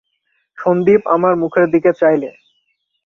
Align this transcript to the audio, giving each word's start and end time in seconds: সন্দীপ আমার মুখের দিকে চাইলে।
সন্দীপ 0.57 1.01
আমার 1.07 1.33
মুখের 1.35 1.65
দিকে 1.73 1.91
চাইলে। 1.93 2.29